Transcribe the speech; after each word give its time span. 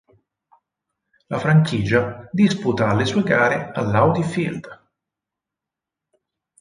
La 1.27 1.37
franchigia 1.43 2.27
disputa 2.33 2.91
le 2.95 3.05
sue 3.05 3.21
gare 3.21 3.69
all'Audi 3.71 4.23
Field. 4.23 4.65